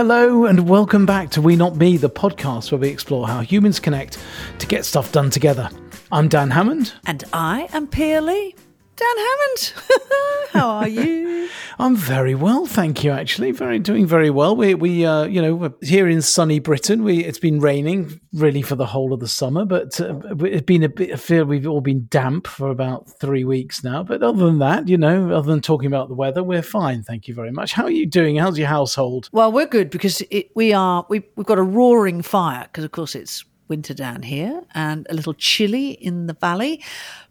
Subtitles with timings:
[0.00, 3.78] Hello, and welcome back to We Not Me, the podcast where we explore how humans
[3.78, 4.16] connect
[4.58, 5.68] to get stuff done together.
[6.10, 6.94] I'm Dan Hammond.
[7.04, 8.54] And I am Pia Lee.
[9.00, 9.72] Dan Hammond,
[10.52, 11.48] how are you?
[11.78, 13.12] I'm very well, thank you.
[13.12, 14.54] Actually, very doing very well.
[14.54, 17.02] We we uh, you know we're here in sunny Britain.
[17.02, 20.82] We it's been raining really for the whole of the summer, but uh, it's been
[20.82, 21.12] a bit.
[21.12, 24.02] I feel we've all been damp for about three weeks now.
[24.02, 27.02] But other than that, you know, other than talking about the weather, we're fine.
[27.02, 27.72] Thank you very much.
[27.72, 28.36] How are you doing?
[28.36, 29.30] How's your household?
[29.32, 31.06] Well, we're good because it, we are.
[31.08, 35.14] We, we've got a roaring fire because, of course, it's winter down here and a
[35.14, 36.82] little chilly in the valley.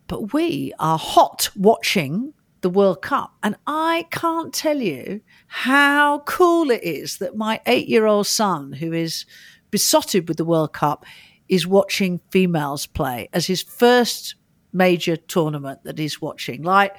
[0.10, 3.36] But we are hot watching the World Cup.
[3.44, 8.74] And I can't tell you how cool it is that my eight year old son,
[8.74, 9.26] who is
[9.72, 11.06] besotted with the World Cup,
[11.48, 14.36] is watching females play as his first
[14.74, 16.64] major tournament that he's watching.
[16.64, 16.96] Like,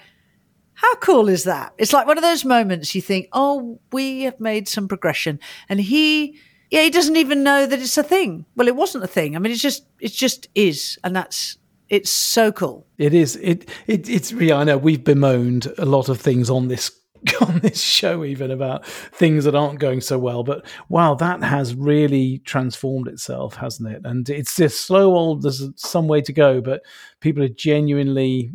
[0.75, 1.75] how cool is that?
[1.79, 5.41] It's like one of those moments you think, oh, we have made some progression.
[5.69, 6.39] And he,
[6.71, 8.47] yeah, he doesn't even know that it's a thing.
[8.55, 9.35] Well, it wasn't a thing.
[9.35, 10.97] I mean, it's just, it just is.
[11.05, 11.59] And that's,
[11.91, 12.87] it's so cool.
[12.99, 13.37] It is.
[13.37, 14.33] It, it it's.
[14.33, 16.93] I know we've bemoaned a lot of things on this
[17.41, 20.43] on this show, even about things that aren't going so well.
[20.43, 24.03] But wow, that has really transformed itself, hasn't it?
[24.05, 25.43] And it's just slow old.
[25.43, 26.83] There's some way to go, but
[27.21, 28.53] people are genuinely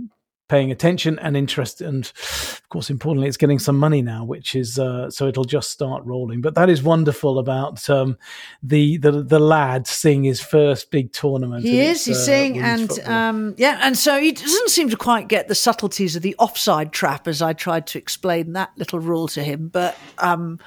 [0.47, 4.77] paying attention and interest and of course importantly it's getting some money now which is
[4.77, 8.17] uh, so it'll just start rolling but that is wonderful about um,
[8.61, 12.99] the, the the lad seeing his first big tournament he is he's uh, seeing and
[13.05, 16.91] um, yeah and so he doesn't seem to quite get the subtleties of the offside
[16.91, 20.59] trap as i tried to explain that little rule to him but um,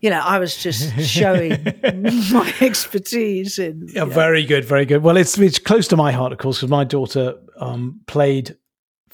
[0.00, 1.50] you know, I was just showing
[2.30, 3.88] my expertise in.
[3.90, 5.02] Yeah, very good, very good.
[5.02, 8.54] Well, it's it's close to my heart, of course, because my daughter um, played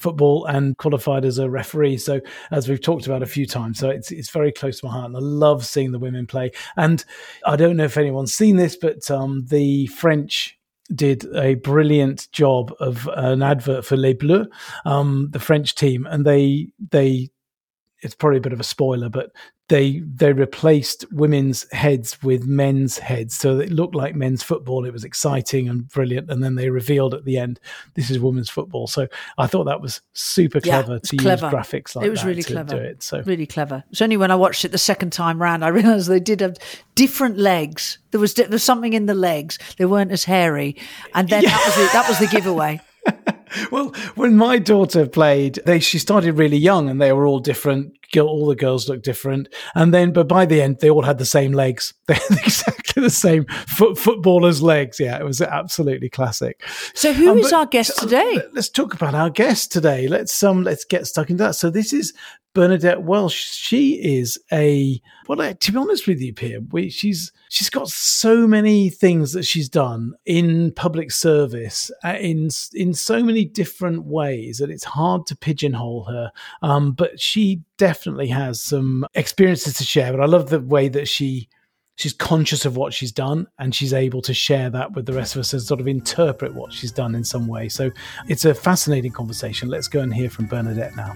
[0.01, 1.97] football and qualified as a referee.
[1.97, 2.21] So
[2.51, 5.07] as we've talked about a few times, so it's it's very close to my heart,
[5.07, 6.51] and I love seeing the women play.
[6.77, 7.03] And
[7.45, 10.57] I don't know if anyone's seen this, but um, the French
[10.93, 14.47] did a brilliant job of an advert for Les Bleus,
[14.85, 17.29] um, the French team, and they they
[18.01, 19.31] it's probably a bit of a spoiler, but
[19.71, 24.85] they they replaced women's heads with men's heads, so it looked like men's football.
[24.85, 27.57] It was exciting and brilliant, and then they revealed at the end
[27.93, 28.87] this is women's football.
[28.87, 29.07] So
[29.37, 31.45] I thought that was super clever yeah, to clever.
[31.45, 32.75] use graphics like it was really clever.
[32.75, 33.83] Do It, so really clever.
[33.91, 36.57] It's only when I watched it the second time round I realised they did have
[36.95, 37.97] different legs.
[38.11, 39.57] There was there was something in the legs.
[39.77, 40.75] They weren't as hairy,
[41.15, 41.49] and then yeah.
[41.49, 41.93] that was it.
[41.93, 42.81] That was the giveaway.
[43.71, 47.93] Well, when my daughter played, they she started really young, and they were all different.
[48.15, 51.25] All the girls looked different, and then but by the end, they all had the
[51.25, 51.93] same legs.
[52.07, 54.99] They had exactly the same foot, footballers' legs.
[54.99, 56.63] Yeah, it was absolutely classic.
[56.93, 58.39] So, who um, is our guest today?
[58.53, 60.07] Let's talk about our guest today.
[60.07, 61.55] Let's um, let's get stuck into that.
[61.55, 62.13] So, this is
[62.53, 65.53] Bernadette Welch, she is a well.
[65.53, 69.69] To be honest with you, Pia, we, she's she's got so many things that she's
[69.69, 75.37] done in public service uh, in in so many different ways that it's hard to
[75.37, 76.31] pigeonhole her.
[76.61, 80.11] Um, but she definitely has some experiences to share.
[80.11, 81.47] But I love the way that she
[82.01, 85.35] she's conscious of what she's done and she's able to share that with the rest
[85.35, 87.69] of us and sort of interpret what she's done in some way.
[87.69, 87.91] So
[88.27, 89.69] it's a fascinating conversation.
[89.69, 91.15] Let's go and hear from Bernadette now.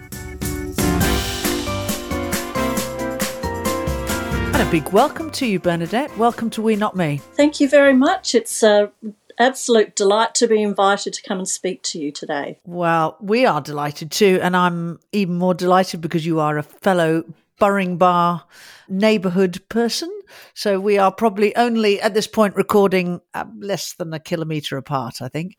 [4.53, 6.16] And a big welcome to you, Bernadette.
[6.19, 7.19] Welcome to We Not Me.
[7.34, 8.35] Thank you very much.
[8.35, 8.91] It's a
[9.40, 12.59] absolute delight to be invited to come and speak to you today.
[12.63, 17.25] Well, we are delighted too, and I'm even more delighted because you are a fellow
[17.60, 18.44] Burringbar
[18.90, 20.12] neighbourhood person.
[20.54, 25.22] So we are probably only at this point recording uh, less than a kilometre apart,
[25.22, 25.58] I think.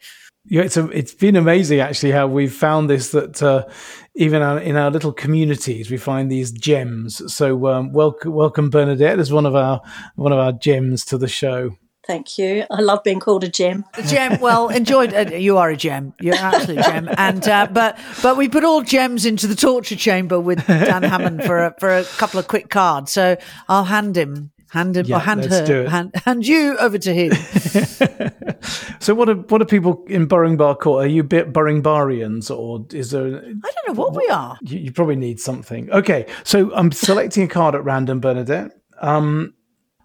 [0.49, 3.67] Yeah, it's a, it's been amazing actually how we've found this that uh,
[4.15, 7.21] even our, in our little communities we find these gems.
[7.35, 9.81] So um, welcome, welcome Bernadette as one of our
[10.15, 11.77] one of our gems to the show.
[12.07, 12.65] Thank you.
[12.71, 13.85] I love being called a gem.
[13.95, 14.41] A gem.
[14.41, 15.13] Well, enjoyed.
[15.13, 16.15] Uh, you are a gem.
[16.21, 17.09] You're an absolute gem.
[17.19, 21.43] And uh, but but we put all gems into the torture chamber with Dan Hammond
[21.43, 23.13] for a, for a couple of quick cards.
[23.13, 23.37] So
[23.69, 24.53] I'll hand him.
[24.71, 27.33] Hand him yeah, or hand her, hand, hand you over to him.
[29.01, 31.03] so, what are what are people in Burringbar called?
[31.03, 33.27] Are you bit Burying Barians, or is there?
[33.27, 34.59] I don't know what, what we are.
[34.63, 35.89] You, you, probably need something.
[35.93, 38.73] Okay, so I'm selecting a card at random, Bernadette.
[39.01, 39.55] Um,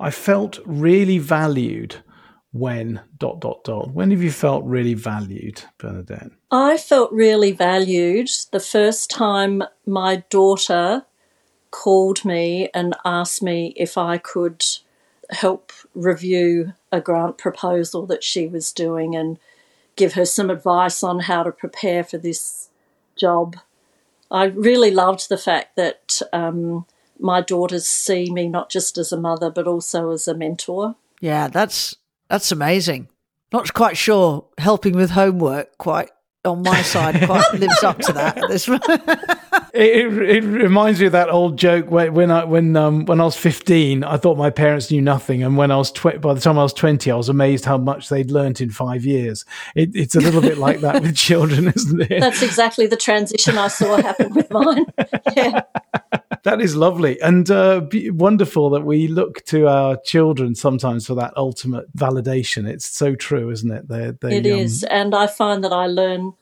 [0.02, 1.98] I felt really valued
[2.52, 3.92] when dot dot dot.
[3.92, 6.32] When have you felt really valued, Bernadette?
[6.50, 11.06] I felt really valued the first time my daughter
[11.70, 14.66] called me and asked me if I could
[15.30, 19.40] help review a grant proposal that she was doing and
[19.96, 22.70] give her some advice on how to prepare for this
[23.16, 23.56] job.
[24.30, 26.86] I really loved the fact that um,
[27.22, 30.96] my daughters see me not just as a mother, but also as a mentor.
[31.20, 31.96] Yeah, that's
[32.30, 33.10] that's amazing.
[33.52, 36.10] Not quite sure helping with homework quite
[36.44, 38.42] on my side quite lives up to that.
[38.50, 38.68] This
[39.74, 43.22] it, it, it, reminds me of that old joke where, when I when um when
[43.22, 46.34] I was fifteen, I thought my parents knew nothing, and when I was tw- by
[46.34, 49.46] the time I was twenty, I was amazed how much they'd learnt in five years.
[49.76, 52.20] It, it's a little bit like that with children, isn't it?
[52.20, 54.86] That's exactly the transition I saw happen with mine.
[55.36, 55.62] Yeah.
[56.44, 61.34] That is lovely and uh, wonderful that we look to our children sometimes for that
[61.38, 62.68] ultimate validation.
[62.68, 63.88] It's so true, isn't it?
[63.88, 66.34] They're, they it um, is, and I find that I learn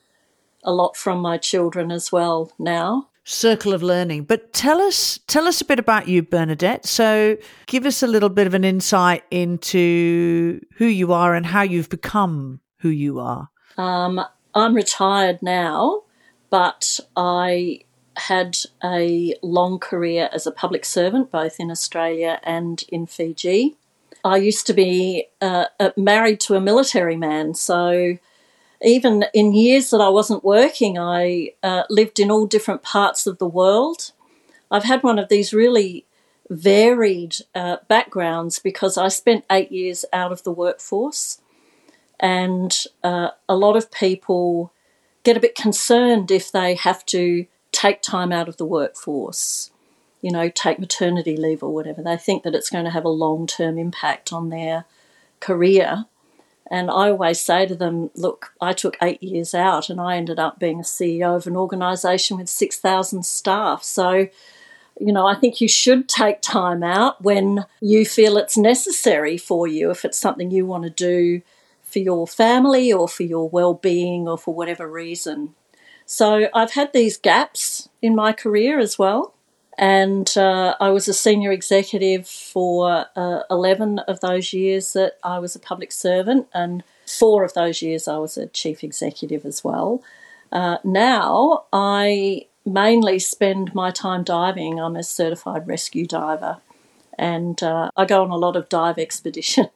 [0.64, 4.24] a lot from my children as well now circle of learning.
[4.24, 6.86] But tell us tell us a bit about you, Bernadette.
[6.86, 7.36] So
[7.66, 11.88] give us a little bit of an insight into who you are and how you've
[11.88, 13.48] become who you are.
[13.76, 14.20] Um,
[14.54, 16.02] I'm retired now,
[16.50, 17.80] but I
[18.16, 23.76] had a long career as a public servant, both in Australia and in Fiji.
[24.24, 25.66] I used to be uh,
[25.96, 28.18] married to a military man, so
[28.82, 33.38] even in years that I wasn't working, I uh, lived in all different parts of
[33.38, 34.12] the world.
[34.70, 36.04] I've had one of these really
[36.48, 41.40] varied uh, backgrounds because I spent eight years out of the workforce,
[42.18, 44.72] and uh, a lot of people
[45.22, 49.70] get a bit concerned if they have to take time out of the workforce,
[50.20, 52.02] you know, take maternity leave or whatever.
[52.02, 54.84] They think that it's going to have a long term impact on their
[55.40, 56.06] career.
[56.70, 60.38] And I always say to them, look, I took eight years out and I ended
[60.38, 63.82] up being a CEO of an organisation with 6,000 staff.
[63.82, 64.28] So,
[65.00, 69.66] you know, I think you should take time out when you feel it's necessary for
[69.66, 71.42] you, if it's something you want to do
[71.82, 75.54] for your family or for your well being or for whatever reason.
[76.12, 79.32] So I've had these gaps in my career as well.
[79.78, 85.38] And uh, I was a senior executive for uh, 11 of those years that I
[85.38, 89.62] was a public servant, and four of those years I was a chief executive as
[89.62, 90.02] well.
[90.50, 94.80] Uh, now I mainly spend my time diving.
[94.80, 96.56] I'm a certified rescue diver,
[97.16, 99.68] and uh, I go on a lot of dive expeditions.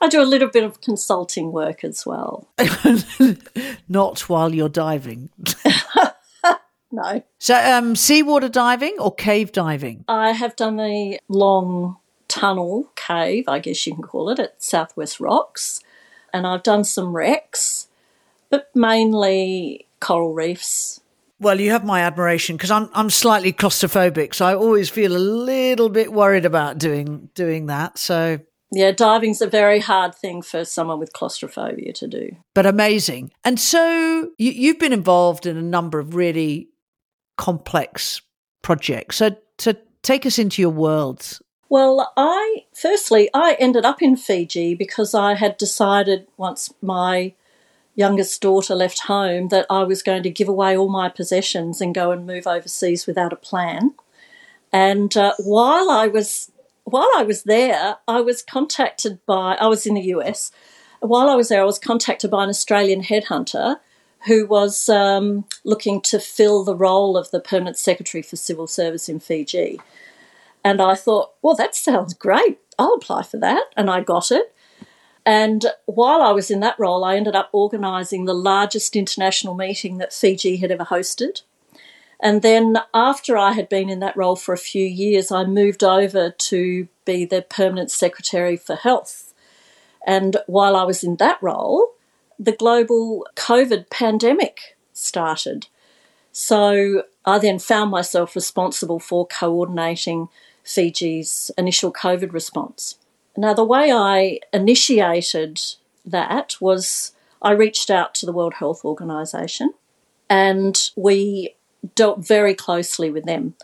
[0.00, 2.48] I do a little bit of consulting work as well.
[3.88, 5.30] Not while you're diving.
[6.92, 7.22] no.
[7.38, 10.04] So, um, seawater diving or cave diving?
[10.08, 11.96] I have done the long
[12.28, 15.80] tunnel cave, I guess you can call it, at Southwest Rocks,
[16.32, 17.88] and I've done some wrecks,
[18.50, 21.00] but mainly coral reefs.
[21.40, 25.18] Well, you have my admiration because I'm I'm slightly claustrophobic, so I always feel a
[25.18, 27.98] little bit worried about doing doing that.
[27.98, 28.40] So
[28.72, 32.36] yeah, diving's a very hard thing for someone with claustrophobia to do.
[32.54, 33.30] But amazing.
[33.44, 36.68] And so you, you've been involved in a number of really
[37.36, 38.20] complex
[38.62, 39.16] projects.
[39.16, 41.40] So to take us into your worlds.
[41.68, 47.34] Well, I firstly I ended up in Fiji because I had decided once my
[47.94, 51.94] youngest daughter left home that I was going to give away all my possessions and
[51.94, 53.94] go and move overseas without a plan.
[54.72, 56.50] And uh, while I was
[56.84, 60.52] while I was there, I was contacted by I was in the US.
[61.00, 63.76] While I was there, I was contacted by an Australian headhunter
[64.26, 69.08] who was um, looking to fill the role of the permanent secretary for civil service
[69.08, 69.80] in Fiji.
[70.64, 72.58] And I thought, well, that sounds great.
[72.78, 73.64] I'll apply for that.
[73.76, 74.54] And I got it.
[75.26, 79.98] And while I was in that role, I ended up organising the largest international meeting
[79.98, 81.42] that Fiji had ever hosted.
[82.20, 85.84] And then after I had been in that role for a few years, I moved
[85.84, 89.34] over to be the permanent secretary for health.
[90.06, 91.94] And while I was in that role,
[92.38, 95.66] the global COVID pandemic started.
[96.32, 100.28] So I then found myself responsible for coordinating
[100.62, 102.98] Fiji's initial COVID response.
[103.36, 105.60] Now, the way I initiated
[106.04, 109.74] that was I reached out to the World Health Organization
[110.30, 111.54] and we
[111.94, 113.54] dealt very closely with them.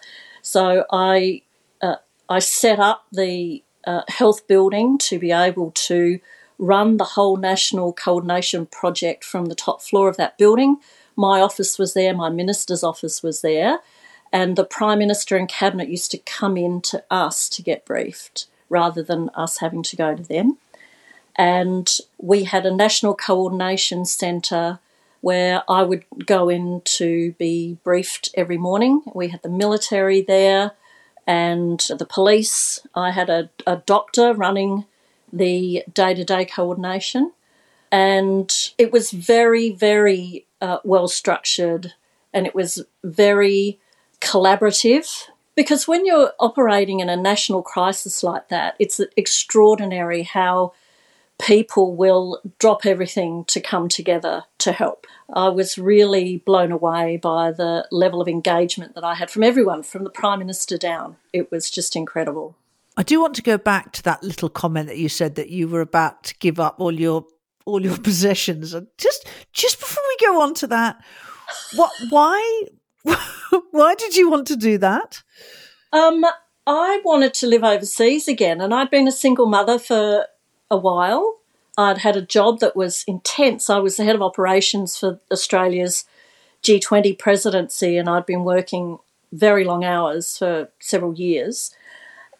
[0.43, 1.43] So I
[1.81, 1.97] uh,
[2.29, 6.21] I set up the uh, health building to be able to
[6.59, 10.77] run the whole national coordination project from the top floor of that building.
[11.17, 13.79] My office was there, my minister's office was there,
[14.33, 18.47] and the Prime Minister and Cabinet used to come in to us to get briefed
[18.69, 20.59] rather than us having to go to them.
[21.37, 24.79] And we had a national coordination centre
[25.21, 29.03] where I would go in to be briefed every morning.
[29.15, 30.73] We had the military there
[31.27, 32.81] and the police.
[32.95, 34.87] I had a, a doctor running
[35.33, 37.33] the day to day coordination.
[37.93, 41.95] And it was very, very uh, well structured
[42.33, 43.79] and it was very
[44.21, 45.29] collaborative.
[45.55, 50.73] Because when you're operating in a national crisis like that, it's extraordinary how
[51.41, 55.07] people will drop everything to come together to help.
[55.33, 59.83] I was really blown away by the level of engagement that I had from everyone,
[59.83, 61.17] from the Prime Minister down.
[61.33, 62.57] It was just incredible.
[62.97, 65.69] I do want to go back to that little comment that you said that you
[65.69, 67.25] were about to give up all your
[67.65, 68.75] all your possessions.
[68.99, 71.03] Just just before we go on to that,
[71.75, 72.65] what why
[73.71, 75.23] why did you want to do that?
[75.93, 76.25] Um,
[76.67, 80.27] I wanted to live overseas again, and I'd been a single mother for
[80.71, 81.37] a while.
[81.77, 83.71] I'd had a job that was intense.
[83.71, 86.05] I was the head of operations for Australia's
[86.63, 88.99] G20 presidency, and I'd been working
[89.33, 91.75] very long hours for several years.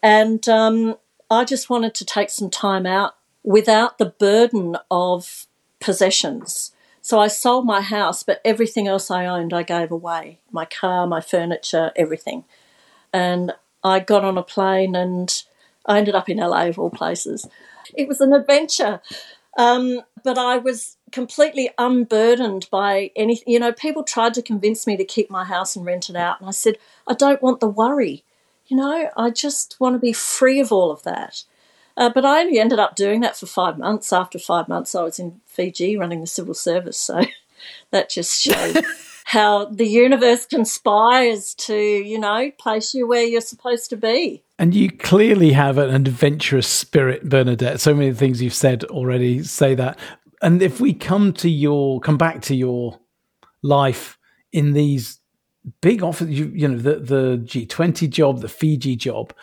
[0.03, 0.97] And um,
[1.29, 5.47] I just wanted to take some time out without the burden of
[5.79, 6.71] possessions.
[7.01, 11.07] So I sold my house, but everything else I owned I gave away my car,
[11.07, 12.43] my furniture, everything.
[13.11, 15.43] And I got on a plane and
[15.85, 17.47] I ended up in LA of all places.
[17.93, 19.01] It was an adventure.
[19.57, 23.53] Um, but I was completely unburdened by anything.
[23.53, 26.39] You know, people tried to convince me to keep my house and rent it out.
[26.39, 28.23] And I said, I don't want the worry.
[28.67, 31.43] You know, I just want to be free of all of that.
[31.97, 34.13] Uh, but I only ended up doing that for five months.
[34.13, 36.97] After five months, I was in Fiji running the civil service.
[36.97, 37.25] So
[37.91, 38.77] that just shows
[39.25, 44.43] how the universe conspires to, you know, place you where you're supposed to be.
[44.61, 47.79] And you clearly have an adventurous spirit, Bernadette.
[47.79, 49.97] So many things you've said already say that.
[50.43, 52.99] And if we come to your, come back to your
[53.63, 54.19] life
[54.51, 55.19] in these
[55.81, 59.33] big office, you, you know, the, the G20 job, the Fiji job,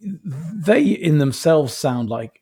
[0.00, 2.40] they in themselves sound like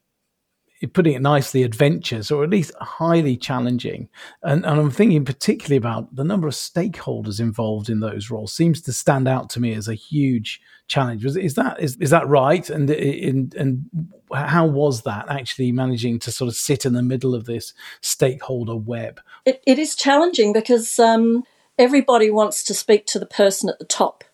[0.93, 4.11] putting it nicely, adventures or at least highly challenging.
[4.43, 8.83] And, and, I'm thinking particularly about the number of stakeholders involved in those roles seems
[8.83, 11.25] to stand out to me as a huge challenge.
[11.25, 12.69] Was Is, that is, is that right?
[12.69, 13.89] And in, and
[14.35, 18.77] how was that actually managing to sort of sit in the middle of this stakeholder
[18.77, 19.21] web?
[19.45, 21.45] it, it is challenging because um,
[21.79, 24.25] everybody wants to speak to the person at the top.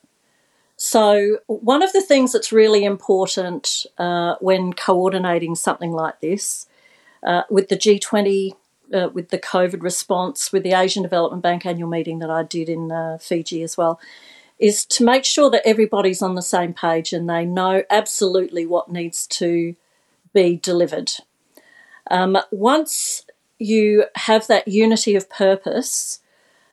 [0.77, 6.67] So, one of the things that's really important uh, when coordinating something like this
[7.23, 8.53] uh, with the G20,
[8.93, 12.69] uh, with the COVID response, with the Asian Development Bank annual meeting that I did
[12.69, 14.01] in uh, Fiji as well,
[14.59, 18.91] is to make sure that everybody's on the same page and they know absolutely what
[18.91, 19.75] needs to
[20.33, 21.11] be delivered.
[22.11, 23.27] Um, once
[23.59, 26.21] you have that unity of purpose,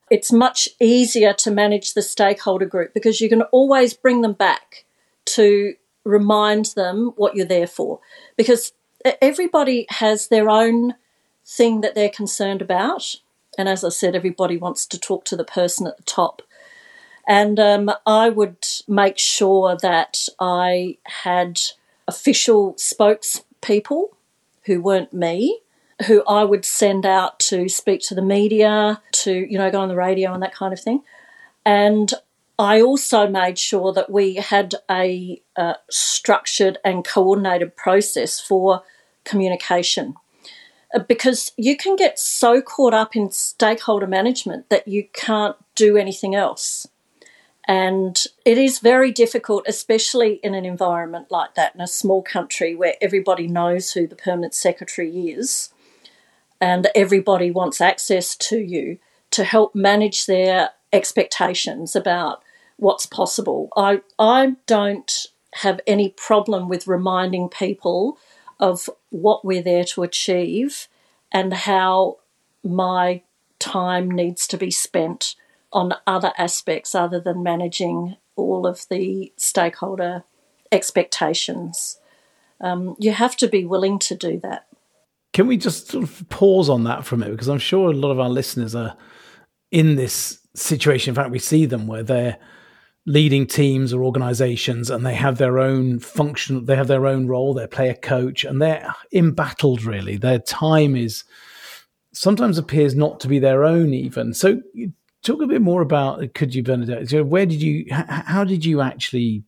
[0.09, 4.85] it's much easier to manage the stakeholder group because you can always bring them back
[5.25, 7.99] to remind them what you're there for.
[8.35, 8.73] Because
[9.21, 10.95] everybody has their own
[11.45, 13.15] thing that they're concerned about.
[13.57, 16.41] And as I said, everybody wants to talk to the person at the top.
[17.27, 21.59] And um, I would make sure that I had
[22.07, 24.09] official spokespeople
[24.65, 25.61] who weren't me
[26.07, 29.89] who I would send out to speak to the media, to, you know, go on
[29.89, 31.03] the radio and that kind of thing.
[31.65, 32.11] And
[32.57, 38.83] I also made sure that we had a uh, structured and coordinated process for
[39.23, 40.15] communication.
[40.93, 45.97] Uh, because you can get so caught up in stakeholder management that you can't do
[45.97, 46.87] anything else.
[47.67, 52.75] And it is very difficult, especially in an environment like that, in a small country
[52.75, 55.71] where everybody knows who the permanent secretary is
[56.59, 58.99] and everybody wants access to you
[59.31, 62.43] to help manage their expectations about
[62.77, 63.69] what's possible.
[63.75, 68.17] I, I don't have any problem with reminding people
[68.59, 70.87] of what we're there to achieve
[71.31, 72.17] and how
[72.63, 73.23] my
[73.59, 75.35] time needs to be spent
[75.73, 80.23] on other aspects other than managing all of the stakeholder
[80.71, 81.99] expectations.
[82.59, 84.67] Um, you have to be willing to do that.
[85.33, 87.31] Can we just sort of pause on that for a minute?
[87.31, 88.95] Because I'm sure a lot of our listeners are
[89.71, 91.11] in this situation.
[91.11, 92.37] In fact, we see them where they're
[93.05, 97.53] leading teams or organizations and they have their own function, they have their own role,
[97.53, 100.17] they play a coach, and they're embattled really.
[100.17, 101.23] Their time is
[102.13, 104.33] sometimes appears not to be their own, even.
[104.33, 104.61] So,
[105.23, 107.09] talk a bit more about could you, Bernadette?
[107.09, 109.43] So where did you, how did you actually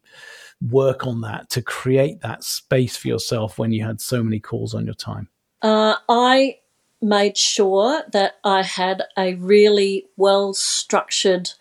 [0.61, 4.73] work on that to create that space for yourself when you had so many calls
[4.73, 5.29] on your time?
[5.61, 6.57] Uh, I
[7.01, 11.51] made sure that I had a really well structured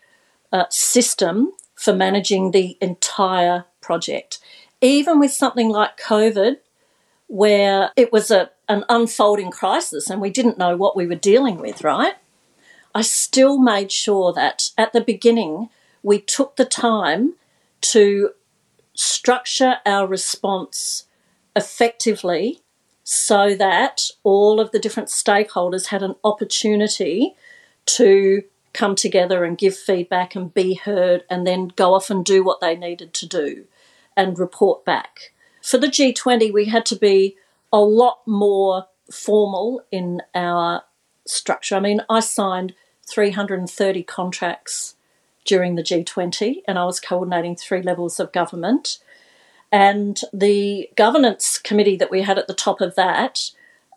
[0.53, 4.39] uh, system for managing the entire project.
[4.81, 6.57] Even with something like COVID,
[7.29, 11.57] where it was a, an unfolding crisis and we didn't know what we were dealing
[11.59, 12.15] with, right?
[12.95, 15.69] I still made sure that at the beginning
[16.03, 17.35] we took the time
[17.81, 18.31] to
[18.95, 21.07] structure our response
[21.57, 22.61] effectively
[23.05, 27.35] so that all of the different stakeholders had an opportunity
[27.85, 32.43] to come together and give feedback and be heard and then go off and do
[32.43, 33.65] what they needed to do
[34.17, 35.33] and report back.
[35.63, 37.37] For the G20, we had to be
[37.73, 40.83] a lot more formal in our
[41.27, 41.77] structure.
[41.77, 42.75] I mean, I signed
[43.13, 44.97] 330 contracts
[45.45, 48.99] during the G20 and I was coordinating three levels of government.
[49.71, 53.51] And the governance committee that we had at the top of that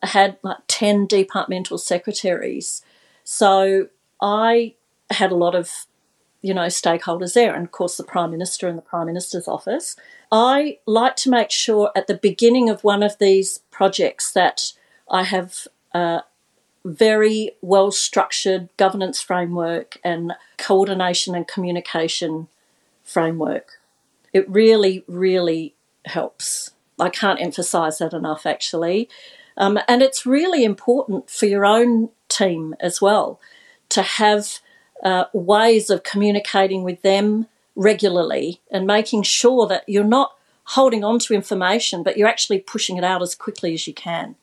[0.03, 2.83] had like 10 departmental secretaries.
[3.23, 3.87] So
[4.21, 4.75] I
[5.09, 5.85] had a lot of,
[6.41, 9.95] you know, stakeholders there, and of course the Prime Minister and the Prime Minister's office.
[10.31, 14.73] I like to make sure at the beginning of one of these projects that
[15.09, 16.23] I have a
[16.85, 22.47] very well structured governance framework and coordination and communication
[23.03, 23.79] framework.
[24.31, 25.73] It really, really
[26.05, 26.71] helps.
[26.99, 29.09] I can't emphasize that enough, actually.
[29.57, 33.39] Um, and it's really important for your own team as well
[33.89, 34.59] to have
[35.03, 40.35] uh, ways of communicating with them regularly and making sure that you're not
[40.69, 44.35] holding on to information, but you're actually pushing it out as quickly as you can.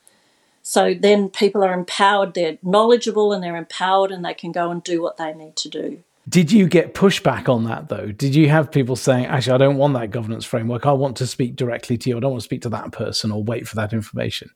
[0.62, 4.82] So then people are empowered, they're knowledgeable and they're empowered and they can go and
[4.82, 6.04] do what they need to do.
[6.28, 8.12] Did you get pushback on that though?
[8.12, 10.86] Did you have people saying, actually, I don't want that governance framework.
[10.86, 12.16] I want to speak directly to you.
[12.16, 14.50] I don't want to speak to that person or wait for that information?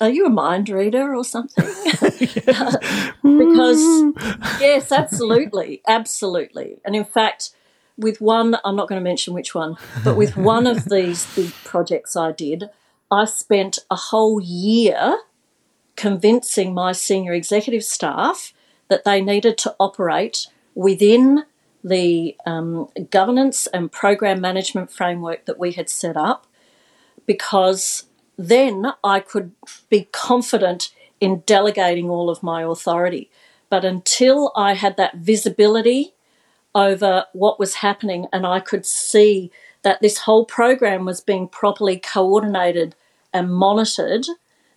[0.00, 1.64] Are you a mind reader or something?
[3.22, 3.80] because,
[4.60, 5.80] yes, absolutely.
[5.86, 6.78] Absolutely.
[6.84, 7.50] And in fact,
[7.96, 11.52] with one, I'm not going to mention which one, but with one of these big
[11.64, 12.68] projects I did,
[13.12, 15.18] I spent a whole year
[15.96, 18.54] convincing my senior executive staff
[18.88, 21.44] that they needed to operate within
[21.84, 26.46] the um, governance and program management framework that we had set up
[27.26, 28.04] because
[28.38, 29.52] then I could
[29.90, 33.30] be confident in delegating all of my authority.
[33.68, 36.14] But until I had that visibility
[36.74, 39.50] over what was happening and I could see
[39.82, 42.94] that this whole program was being properly coordinated
[43.32, 44.26] and monitored,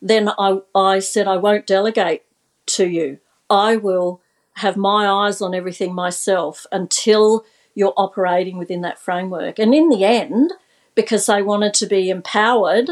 [0.01, 2.23] then I, I said, I won't delegate
[2.67, 3.19] to you.
[3.49, 4.21] I will
[4.55, 9.59] have my eyes on everything myself until you're operating within that framework.
[9.59, 10.53] And in the end,
[10.95, 12.89] because they wanted to be empowered,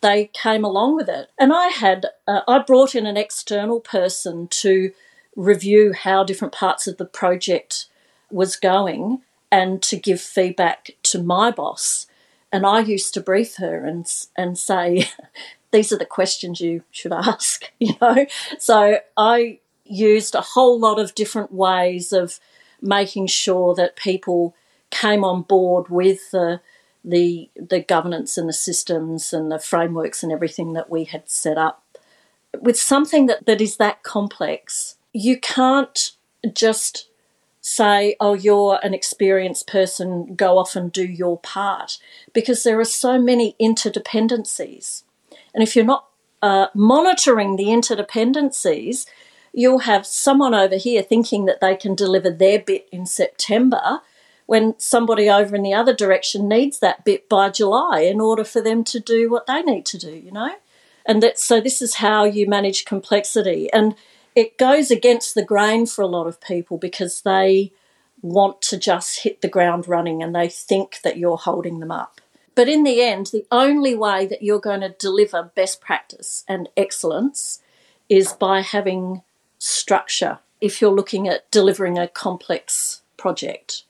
[0.00, 1.28] they came along with it.
[1.38, 4.92] And I had, uh, I brought in an external person to
[5.36, 7.86] review how different parts of the project
[8.30, 9.22] was going
[9.52, 12.06] and to give feedback to my boss.
[12.52, 15.08] And I used to brief her and and say,
[15.70, 18.26] these are the questions you should ask, you know.
[18.58, 22.38] So I used a whole lot of different ways of
[22.80, 24.54] making sure that people
[24.90, 26.60] came on board with the
[27.04, 31.56] the the governance and the systems and the frameworks and everything that we had set
[31.56, 31.84] up.
[32.60, 36.10] With something that, that is that complex, you can't
[36.52, 37.09] just
[37.60, 41.98] say, oh, you're an experienced person, go off and do your part,
[42.32, 45.02] because there are so many interdependencies.
[45.52, 46.06] And if you're not
[46.42, 49.06] uh, monitoring the interdependencies,
[49.52, 54.00] you'll have someone over here thinking that they can deliver their bit in September
[54.46, 58.60] when somebody over in the other direction needs that bit by July in order for
[58.60, 60.54] them to do what they need to do, you know?
[61.06, 63.72] And that so this is how you manage complexity.
[63.72, 63.94] And
[64.34, 67.72] it goes against the grain for a lot of people because they
[68.22, 72.20] want to just hit the ground running and they think that you're holding them up.
[72.54, 76.68] But in the end, the only way that you're going to deliver best practice and
[76.76, 77.60] excellence
[78.08, 79.22] is by having
[79.58, 83.84] structure if you're looking at delivering a complex project.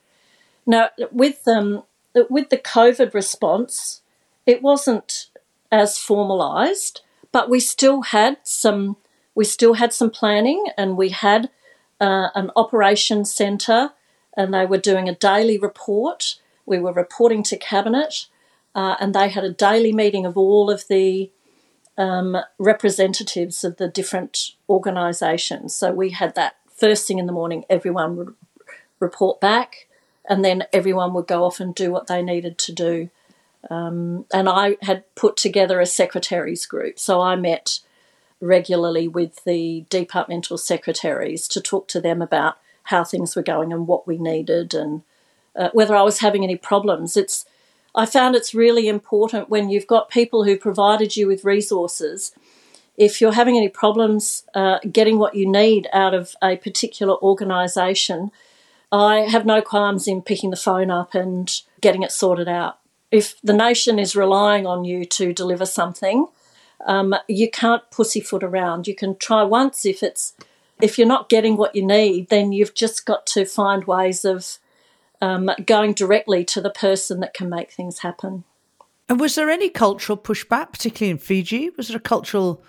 [0.66, 1.82] Now, with um,
[2.28, 4.02] with the COVID response,
[4.46, 5.30] it wasn't
[5.72, 7.00] as formalised,
[7.32, 8.96] but we still had some
[9.40, 11.48] we still had some planning, and we had
[11.98, 13.92] uh, an operations centre,
[14.36, 16.38] and they were doing a daily report.
[16.66, 18.26] We were reporting to cabinet,
[18.74, 21.30] uh, and they had a daily meeting of all of the
[21.96, 25.74] um, representatives of the different organisations.
[25.74, 27.64] So we had that first thing in the morning.
[27.70, 28.34] Everyone would
[28.98, 29.88] report back
[30.28, 33.08] and then everyone would go off and do what they needed to do.
[33.70, 37.80] Um, and I had put together a secretaries group, so I met
[38.40, 43.86] regularly with the departmental secretaries to talk to them about how things were going and
[43.86, 45.02] what we needed and
[45.56, 47.16] uh, whether I was having any problems.
[47.16, 47.44] It's
[47.94, 52.32] I found it's really important when you've got people who provided you with resources.
[52.96, 58.30] If you're having any problems uh, getting what you need out of a particular organisation,
[58.92, 61.50] I have no qualms in picking the phone up and
[61.80, 66.26] getting it sorted out if the nation is relying on you to deliver something,
[66.86, 68.86] um, you can't pussyfoot around.
[68.86, 70.34] You can try once if it's
[70.80, 74.58] if you're not getting what you need, then you've just got to find ways of
[75.20, 78.44] um, going directly to the person that can make things happen.
[79.08, 81.70] And was there any cultural pushback, particularly in Fiji?
[81.76, 82.62] Was there a cultural,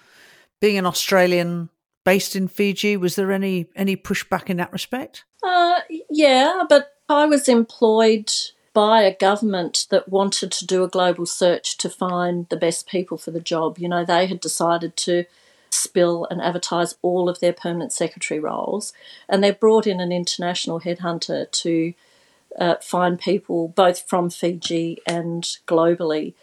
[0.60, 1.69] being an Australian
[2.04, 5.24] based in Fiji, was there any any pushback in that respect?
[5.43, 8.32] Uh, yeah, but I was employed
[8.73, 13.17] by a government that wanted to do a global search to find the best people
[13.17, 13.77] for the job.
[13.77, 15.25] You know, they had decided to
[15.69, 18.93] spill and advertise all of their permanent secretary roles,
[19.27, 21.93] and they brought in an international headhunter to
[22.60, 26.34] uh, find people both from Fiji and globally.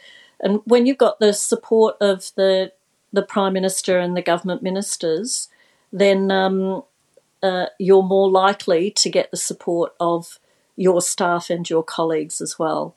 [0.41, 2.73] And when you've got the support of the
[3.11, 5.49] the prime minister and the government ministers,
[5.91, 6.85] then um,
[7.43, 10.39] uh, you're more likely to get the support of
[10.79, 12.95] your staff and your colleagues as well.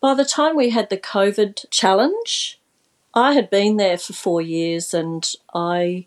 [0.00, 2.60] By the time we had the COVID challenge,
[3.14, 6.06] I had been there for four years and I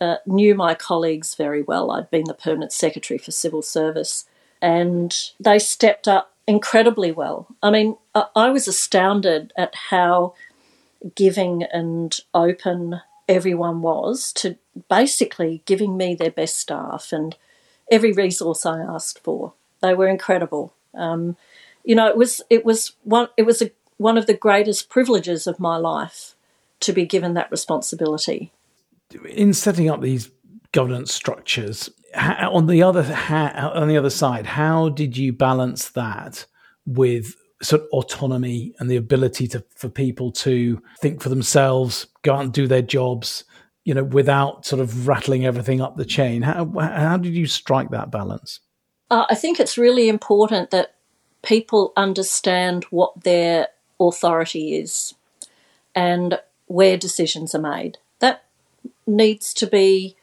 [0.00, 1.90] uh, knew my colleagues very well.
[1.90, 4.26] I'd been the permanent secretary for civil service
[4.60, 7.46] and they stepped up incredibly well.
[7.62, 10.34] I mean, I was astounded at how
[11.14, 14.56] giving and open everyone was to
[14.88, 17.36] basically giving me their best staff and
[17.90, 19.54] every resource I asked for.
[19.82, 20.72] They were incredible.
[20.94, 21.36] Um,
[21.84, 25.46] you know, it was it was one it was a, one of the greatest privileges
[25.46, 26.34] of my life
[26.80, 28.52] to be given that responsibility.
[29.28, 30.30] In setting up these
[30.72, 36.46] governance structures, on the other on the other side, how did you balance that
[36.86, 42.34] with sort of autonomy and the ability to for people to think for themselves, go
[42.34, 43.44] out and do their jobs,
[43.84, 46.42] you know, without sort of rattling everything up the chain?
[46.42, 48.60] How how did you strike that balance?
[49.12, 50.94] Uh, I think it's really important that
[51.42, 53.68] people understand what their
[54.00, 55.12] authority is
[55.94, 57.98] and where decisions are made.
[58.20, 58.44] That
[59.06, 60.16] needs to be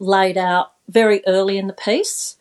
[0.00, 2.36] laid out very early in the piece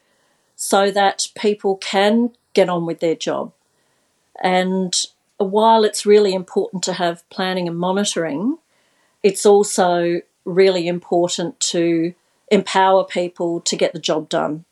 [0.55, 3.53] so that people can get on with their job.
[4.41, 4.95] And
[5.37, 8.57] while it's really important to have planning and monitoring,
[9.21, 12.15] it's also really important to
[12.49, 14.65] empower people to get the job done.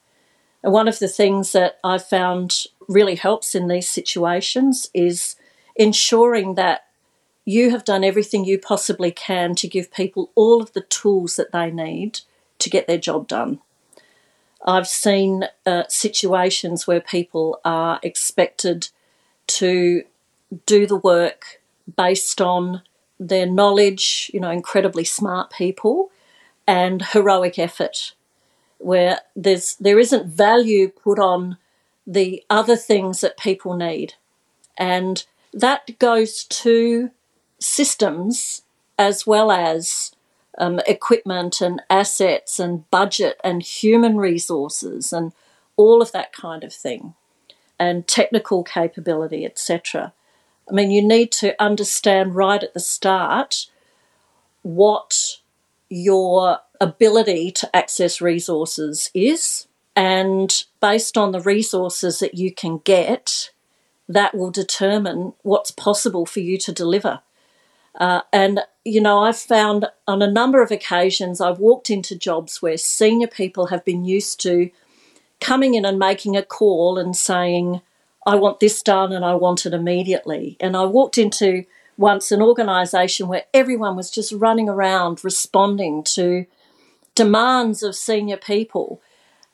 [0.64, 5.36] And one of the things that I've found really helps in these situations is
[5.76, 6.86] ensuring that
[7.46, 11.52] you have done everything you possibly can to give people all of the tools that
[11.52, 12.20] they need
[12.60, 13.60] to get their job done.
[14.64, 18.90] I've seen uh, situations where people are expected
[19.48, 20.04] to
[20.68, 21.62] do the work
[21.98, 22.84] based on
[23.20, 26.12] their knowledge, you know, incredibly smart people,
[26.68, 28.14] and heroic effort
[28.84, 31.58] where there's there isn't value put on
[32.06, 34.16] the other things that people need,
[34.78, 37.12] and that goes to
[37.60, 38.64] systems
[38.98, 40.12] as well as
[40.58, 45.34] um, equipment and assets and budget and human resources and
[45.78, 47.14] all of that kind of thing,
[47.80, 50.14] and technical capability, etc.
[50.70, 53.68] I mean, you need to understand right at the start
[54.62, 55.38] what
[55.90, 59.68] your ability to access resources is.
[59.96, 63.52] And based on the resources that you can get,
[64.10, 67.22] that will determine what's possible for you to deliver.
[67.96, 72.62] Uh, and, you know, I've found on a number of occasions I've walked into jobs
[72.62, 74.72] where senior people have been used to
[75.40, 77.82] coming in and making a call and saying,
[78.26, 80.58] I want this done and I want it immediately.
[80.60, 81.66] And I walked into
[81.98, 86.46] once an organisation where everyone was just running around responding to
[87.16, 89.02] demands of senior people.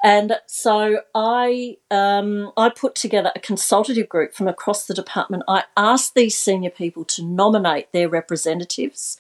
[0.03, 5.43] And so I um, I put together a consultative group from across the department.
[5.47, 9.17] I asked these senior people to nominate their representatives,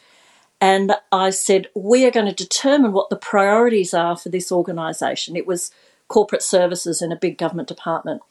[0.61, 5.35] and I said we are going to determine what the priorities are for this organisation.
[5.35, 5.71] It was
[6.07, 8.21] corporate services in a big government department,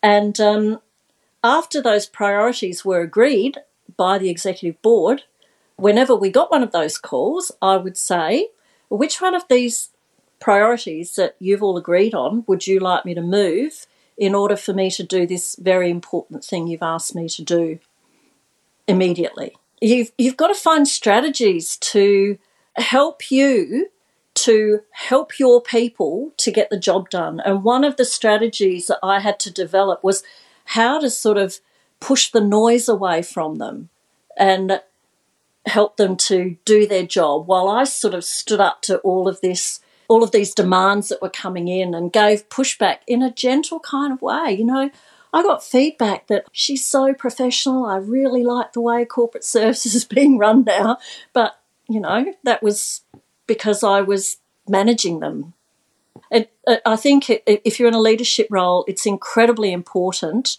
[0.00, 0.80] and um,
[1.42, 3.58] after those priorities were agreed,
[3.96, 5.24] by the executive board,
[5.76, 8.50] whenever we got one of those calls, I would say,
[8.90, 9.90] which one of these
[10.40, 13.86] priorities that you've all agreed on would you like me to move
[14.18, 17.78] in order for me to do this very important thing you've asked me to do
[18.86, 19.56] immediately?
[19.80, 22.38] You've, you've got to find strategies to
[22.76, 23.88] help you
[24.32, 27.40] to help your people to get the job done.
[27.44, 30.22] And one of the strategies that I had to develop was
[30.66, 31.60] how to sort of
[31.98, 33.88] push the noise away from them
[34.36, 34.80] and
[35.66, 39.40] help them to do their job while I sort of stood up to all of
[39.40, 43.80] this all of these demands that were coming in and gave pushback in a gentle
[43.80, 44.90] kind of way you know
[45.32, 47.84] I got feedback that she's so professional.
[47.84, 50.98] I really like the way corporate services is being run now.
[51.32, 53.02] But, you know, that was
[53.46, 55.54] because I was managing them.
[56.30, 60.58] It, uh, I think if you're in a leadership role, it's incredibly important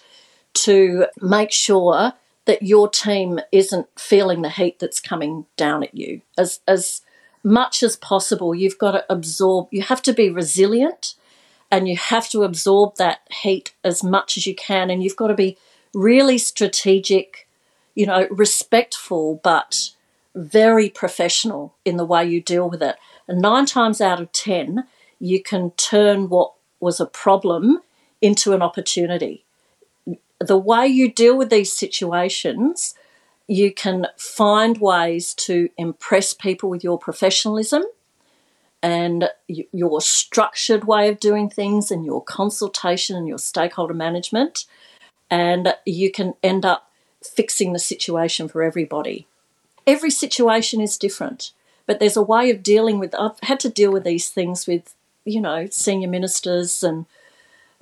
[0.53, 2.13] to make sure
[2.45, 6.21] that your team isn't feeling the heat that's coming down at you.
[6.37, 7.01] As, as
[7.43, 11.15] much as possible, you've got to absorb, you have to be resilient
[11.71, 14.89] and you have to absorb that heat as much as you can.
[14.89, 15.57] And you've got to be
[15.93, 17.47] really strategic,
[17.95, 19.91] you know, respectful, but
[20.35, 22.97] very professional in the way you deal with it.
[23.27, 24.85] And nine times out of 10,
[25.19, 27.79] you can turn what was a problem
[28.21, 29.45] into an opportunity.
[30.41, 32.95] The way you deal with these situations,
[33.47, 37.83] you can find ways to impress people with your professionalism
[38.81, 44.65] and your structured way of doing things and your consultation and your stakeholder management.
[45.29, 46.91] And you can end up
[47.23, 49.27] fixing the situation for everybody.
[49.85, 51.51] Every situation is different,
[51.85, 53.13] but there's a way of dealing with.
[53.15, 57.05] I've had to deal with these things with, you know, senior ministers and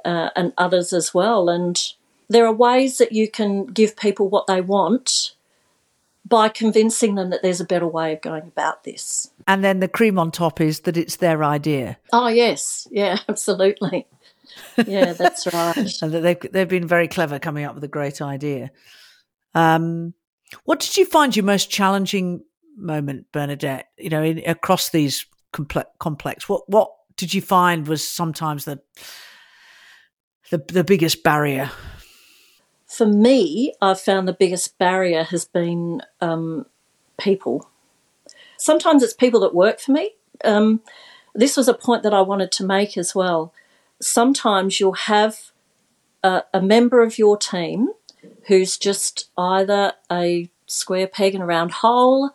[0.03, 1.49] uh, and others as well.
[1.49, 1.81] And
[2.29, 5.33] there are ways that you can give people what they want
[6.25, 9.31] by convincing them that there's a better way of going about this.
[9.47, 11.97] And then the cream on top is that it's their idea.
[12.13, 12.87] Oh, yes.
[12.91, 14.05] Yeah, absolutely.
[14.85, 15.75] Yeah, that's right.
[16.01, 18.69] and that they've, they've been very clever coming up with a great idea.
[19.55, 20.13] Um,
[20.65, 22.43] what did you find your most challenging
[22.77, 23.87] moment, Bernadette?
[23.97, 28.79] You know, in, across these complex, complex, what what did you find was sometimes the
[30.49, 31.69] the, the biggest barrier
[32.89, 36.65] for me, I've found the biggest barrier has been um,
[37.19, 37.69] people.
[38.57, 40.15] Sometimes it's people that work for me.
[40.43, 40.81] Um,
[41.35, 43.53] this was a point that I wanted to make as well.
[44.01, 45.51] Sometimes you'll have
[46.23, 47.89] a, a member of your team
[48.47, 52.31] who's just either a square peg in a round hole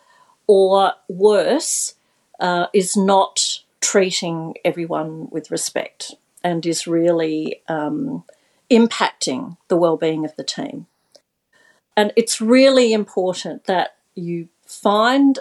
[0.47, 1.95] or worse,
[2.39, 6.15] uh, is not treating everyone with respect
[6.45, 8.23] and is really um,
[8.75, 10.87] impacting the well-being of the team.
[11.97, 15.39] And it's really important that you find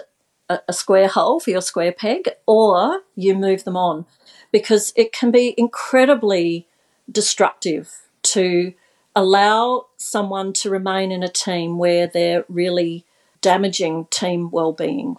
[0.48, 4.06] a, a square hole for your square peg or you move them on
[4.52, 6.68] because it can be incredibly
[7.10, 7.90] destructive
[8.22, 8.72] to
[9.16, 13.04] allow someone to remain in a team where they're really
[13.40, 15.16] damaging team well-being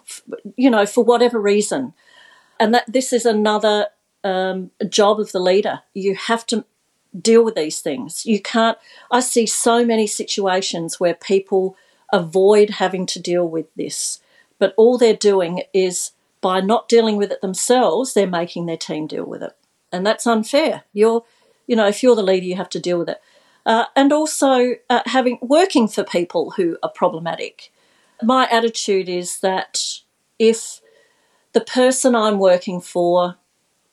[0.56, 1.94] you know for whatever reason
[2.58, 3.86] and that this is another
[4.24, 6.64] um, job of the leader you have to
[7.20, 8.26] deal with these things.
[8.26, 8.78] You can't,
[9.10, 11.76] I see so many situations where people
[12.12, 14.20] avoid having to deal with this,
[14.58, 19.06] but all they're doing is by not dealing with it themselves, they're making their team
[19.06, 19.52] deal with it.
[19.90, 20.84] And that's unfair.
[20.92, 21.24] You're,
[21.66, 23.20] you know, if you're the leader, you have to deal with it.
[23.64, 27.72] Uh, and also uh, having working for people who are problematic.
[28.22, 29.82] My attitude is that
[30.38, 30.80] if
[31.52, 33.36] the person I'm working for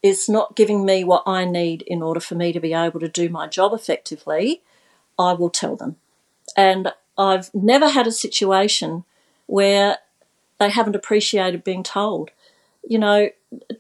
[0.03, 3.07] is not giving me what I need in order for me to be able to
[3.07, 4.61] do my job effectively,
[5.17, 5.95] I will tell them.
[6.57, 9.05] And I've never had a situation
[9.47, 9.99] where
[10.59, 12.31] they haven't appreciated being told.
[12.87, 13.29] You know,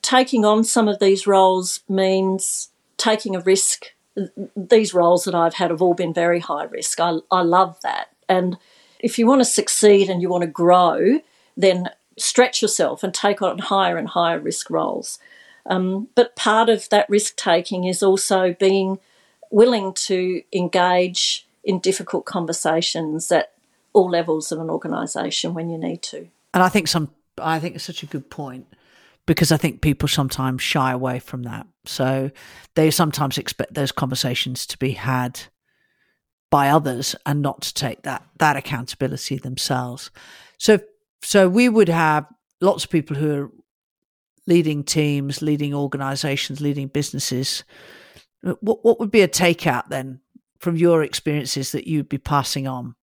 [0.01, 3.87] taking on some of these roles means taking a risk.
[4.55, 6.99] These roles that I've had have all been very high risk.
[7.01, 8.09] I, I love that.
[8.29, 8.57] And
[8.99, 11.19] if you want to succeed and you want to grow,
[11.57, 15.19] then stretch yourself and take on higher and higher risk roles.
[15.65, 18.99] Um, but part of that risk taking is also being
[19.49, 23.53] willing to engage in difficult conversations at
[23.93, 26.27] all levels of an organisation when you need to.
[26.53, 28.67] And I think some, I think it's such a good point
[29.25, 31.67] because I think people sometimes shy away from that.
[31.85, 32.31] So
[32.75, 35.39] they sometimes expect those conversations to be had
[36.49, 40.11] by others and not to take that that accountability themselves.
[40.57, 40.79] So
[41.23, 42.27] so we would have
[42.61, 43.51] lots of people who are
[44.45, 47.63] leading teams, leading organizations, leading businesses.
[48.41, 50.19] What, what would be a takeout then
[50.59, 52.95] from your experiences that you'd be passing on?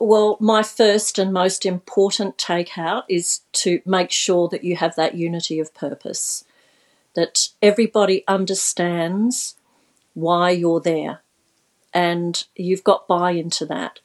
[0.00, 5.16] Well, my first and most important takeout is to make sure that you have that
[5.16, 6.44] unity of purpose,
[7.14, 9.56] that everybody understands
[10.14, 11.22] why you're there
[11.92, 13.98] and you've got buy into that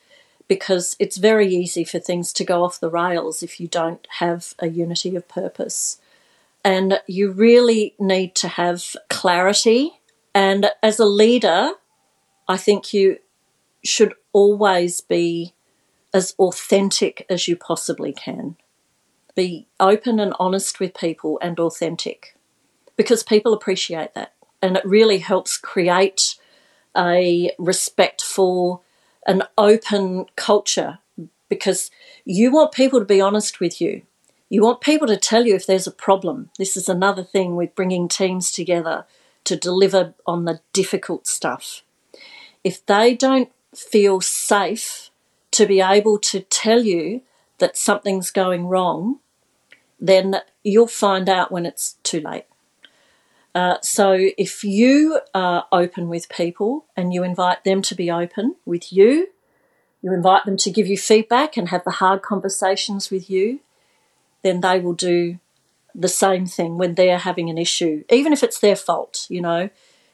[0.48, 4.54] because it's very easy for things to go off the rails if you don't have
[4.60, 6.00] a unity of purpose
[6.64, 10.00] and you really need to have clarity.
[10.34, 11.72] And as a leader,
[12.48, 13.18] I think you
[13.84, 15.54] should always be
[16.14, 18.56] as authentic as you possibly can.
[19.36, 22.36] Be open and honest with people and authentic
[22.96, 24.34] because people appreciate that.
[24.62, 26.36] And it really helps create
[26.96, 28.84] a respectful,
[29.26, 31.00] an open culture
[31.50, 31.92] because
[32.24, 34.04] you want people to be honest with you.
[34.54, 36.52] You want people to tell you if there's a problem.
[36.60, 39.08] This is another thing with bringing teams together
[39.46, 41.82] to deliver on the difficult stuff.
[42.64, 45.10] If they don't feel safe
[45.54, 47.24] to be able to tell you
[47.58, 49.18] that something's going wrong,
[50.00, 52.46] then you'll find out when it's too late.
[53.56, 58.56] Uh, so if you are open with people and you invite them to be open
[58.66, 59.30] with you,
[60.04, 63.60] you invite them to give you feedback and have the hard conversations with you,
[64.44, 65.40] then they will do
[65.96, 69.26] the same thing when they're having an issue, even if it's their fault.
[69.30, 69.70] You know,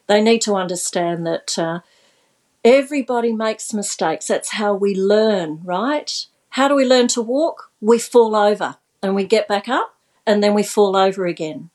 [0.06, 1.80] they need to understand that uh,
[2.64, 4.26] everybody makes mistakes.
[4.26, 6.26] That's how we learn, right?
[6.50, 7.70] How do we learn to walk?
[7.80, 9.94] We fall over and we get back up
[10.26, 11.70] and then we fall over again.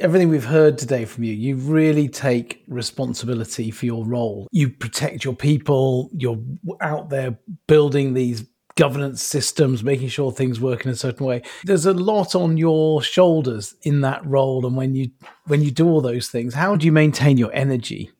[0.00, 4.46] Everything we've heard today from you, you really take responsibility for your role.
[4.52, 6.38] You protect your people, you're
[6.80, 8.44] out there building these
[8.78, 11.42] governance systems, making sure things work in a certain way.
[11.64, 15.10] There's a lot on your shoulders in that role and when you
[15.46, 18.12] when you do all those things, how do you maintain your energy?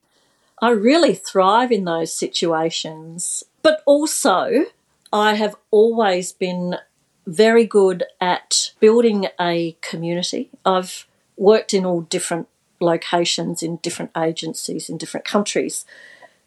[0.60, 3.44] I really thrive in those situations.
[3.62, 4.66] But also,
[5.12, 6.76] I have always been
[7.24, 10.50] very good at building a community.
[10.64, 12.48] I've worked in all different
[12.80, 15.84] locations, in different agencies, in different countries.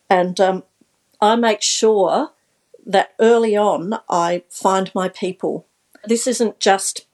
[0.09, 0.63] And um,
[1.21, 2.31] I make sure
[2.85, 5.65] that early on I find my people.
[6.05, 7.05] This isn't just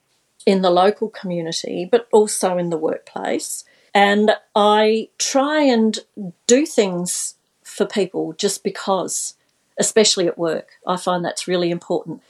[0.45, 3.63] in the local community, but also in the workplace.
[3.93, 5.99] And I try and
[6.45, 9.35] do things for people just because,
[9.77, 10.71] especially at work.
[10.85, 12.21] I find that's really important.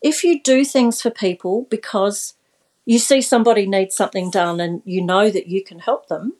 [0.00, 2.34] If you do things for people because
[2.84, 6.34] you see somebody needs something done and you know that you can help them,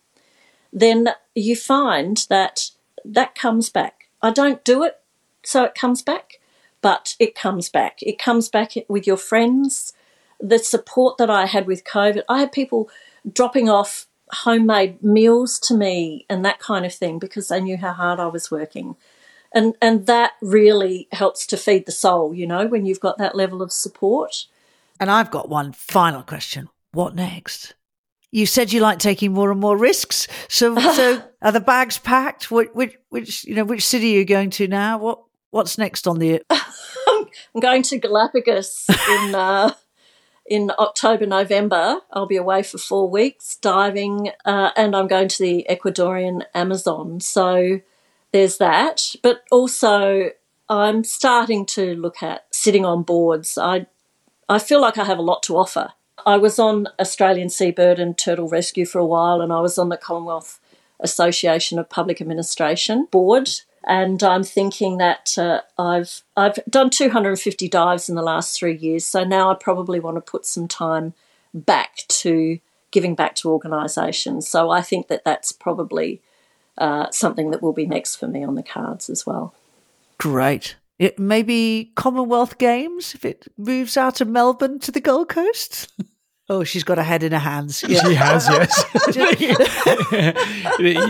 [0.72, 2.70] then you find that
[3.04, 4.08] that comes back.
[4.22, 5.00] I don't do it
[5.42, 6.40] so it comes back,
[6.82, 8.02] but it comes back.
[8.02, 9.92] It comes back with your friends.
[10.40, 12.90] The support that I had with COVID, I had people
[13.32, 17.92] dropping off homemade meals to me and that kind of thing because they knew how
[17.92, 18.96] hard I was working.
[19.52, 23.34] And and that really helps to feed the soul, you know, when you've got that
[23.34, 24.46] level of support.
[24.98, 26.68] And I've got one final question.
[26.92, 27.74] What next?
[28.32, 30.26] You said you like taking more and more risks.
[30.48, 32.50] So so are the bags packed?
[32.50, 34.98] Which, which which you know which city are you going to now?
[34.98, 39.72] What what's next on the I'm going to Galapagos in uh,
[40.46, 42.00] in October, November.
[42.12, 47.20] I'll be away for four weeks diving, uh, and I'm going to the Ecuadorian Amazon.
[47.20, 47.80] So
[48.32, 49.16] there's that.
[49.22, 50.30] But also,
[50.68, 53.58] I'm starting to look at sitting on boards.
[53.58, 53.86] I
[54.48, 55.92] I feel like I have a lot to offer.
[56.24, 59.88] I was on Australian Seabird and Turtle Rescue for a while, and I was on
[59.88, 60.60] the Commonwealth
[61.00, 63.50] Association of Public Administration board
[63.86, 69.06] and I'm thinking that uh, I've I've done 250 dives in the last three years,
[69.06, 71.14] so now I probably want to put some time
[71.54, 72.58] back to
[72.90, 74.48] giving back to organisations.
[74.48, 76.20] So I think that that's probably
[76.78, 79.54] uh, something that will be next for me on the cards as well.
[80.18, 80.76] Great.
[80.98, 85.92] It maybe Commonwealth Games if it moves out of Melbourne to the Gold Coast.
[86.48, 87.82] Oh, she's got a head in her hands.
[87.82, 88.00] Yeah.
[88.06, 88.84] She has, yes.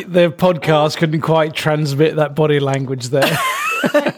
[0.06, 3.38] the podcast couldn't quite transmit that body language there.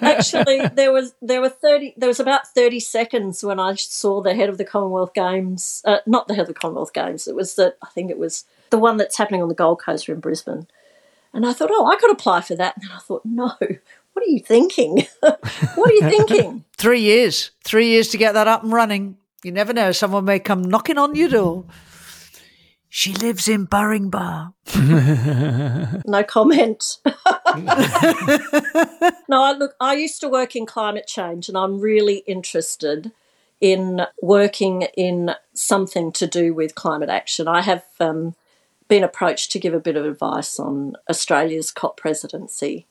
[0.00, 1.92] Actually, there was there were thirty.
[1.96, 5.83] There was about thirty seconds when I saw the head of the Commonwealth Games.
[5.85, 7.26] Uh, not the head of the Commonwealth Games.
[7.26, 10.09] It was the I think it was the one that's happening on the Gold Coast
[10.09, 10.68] or in Brisbane.
[11.33, 12.76] And I thought, oh, I could apply for that.
[12.76, 15.07] And I thought, no, what are you thinking?
[15.20, 16.64] what are you thinking?
[16.76, 17.50] Three years.
[17.62, 19.16] Three years to get that up and running.
[19.44, 19.92] You never know.
[19.92, 21.64] Someone may come knocking on your door.
[22.88, 24.55] She lives in Bar.
[24.77, 26.98] no comment.
[27.05, 27.12] no,
[29.42, 33.12] I, look, I used to work in climate change and I'm really interested
[33.61, 37.46] in working in something to do with climate action.
[37.46, 38.35] I have um,
[38.88, 42.87] been approached to give a bit of advice on Australia's COP presidency,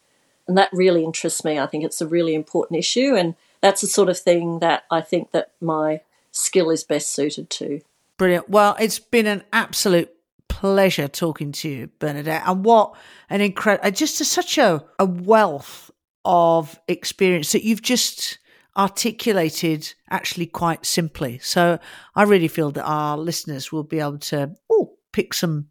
[0.48, 1.58] and that really interests me.
[1.58, 5.02] I think it's a really important issue, and that's the sort of thing that I
[5.02, 6.02] think that my
[6.38, 7.82] skill is best suited to.
[8.18, 8.50] Brilliant.
[8.50, 10.10] Well, it's been an absolute
[10.48, 12.44] pleasure talking to you, Bernadette.
[12.46, 12.96] And what
[13.30, 15.92] an incredible, uh, just a, such a, a wealth
[16.26, 18.40] of experience that you've just
[18.76, 21.40] articulated actually quite simply.
[21.40, 21.80] So
[22.16, 25.68] I really feel that our listeners will be able to oh, pick some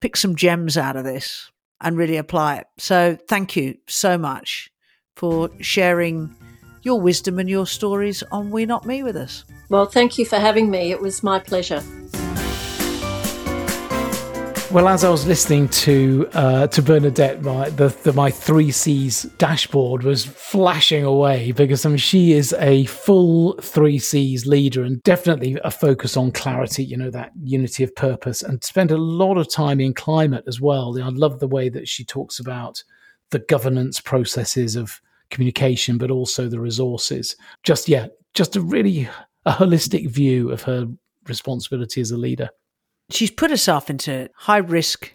[0.00, 2.66] pick some gems out of this and really apply it.
[2.78, 4.70] So thank you so much
[5.16, 6.34] for sharing
[6.82, 9.44] your wisdom and your stories on We Not Me with us.
[9.68, 10.90] Well, thank you for having me.
[10.90, 11.82] It was my pleasure.
[14.72, 19.24] Well, as I was listening to uh, to Bernadette, my the, the my three C's
[19.36, 25.02] dashboard was flashing away because I mean she is a full three C's leader and
[25.02, 26.84] definitely a focus on clarity.
[26.84, 30.60] You know that unity of purpose and spent a lot of time in climate as
[30.60, 30.96] well.
[31.02, 32.84] I love the way that she talks about
[33.30, 35.00] the governance processes of
[35.30, 37.36] communication, but also the resources.
[37.62, 39.08] Just yeah, just a really
[39.46, 40.86] a holistic view of her
[41.26, 42.50] responsibility as a leader
[43.10, 45.12] she's put herself into high risk,